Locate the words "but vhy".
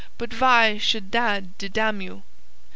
0.17-0.79